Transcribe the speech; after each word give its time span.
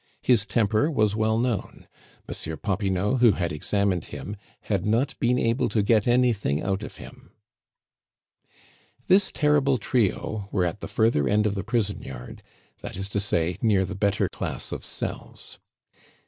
His 0.23 0.47
temper 0.47 0.89
was 0.89 1.15
well 1.15 1.37
known; 1.37 1.87
Monsieur 2.27 2.57
Popinot, 2.57 3.19
who 3.19 3.33
had 3.33 3.51
examined 3.51 4.05
him, 4.05 4.35
had 4.61 4.83
not 4.83 5.13
been 5.19 5.37
able 5.37 5.69
to 5.69 5.83
get 5.83 6.07
anything 6.07 6.59
out 6.63 6.81
of 6.81 6.95
him. 6.95 7.29
This 9.05 9.31
terrible 9.31 9.77
trio 9.77 10.49
were 10.51 10.65
at 10.65 10.79
the 10.79 10.87
further 10.87 11.27
end 11.29 11.45
of 11.45 11.53
the 11.53 11.63
prison 11.63 12.01
yard, 12.01 12.41
that 12.81 12.97
is 12.97 13.09
to 13.09 13.19
say, 13.19 13.59
near 13.61 13.85
the 13.85 13.93
better 13.93 14.27
class 14.27 14.71
of 14.71 14.83
cells. 14.83 15.59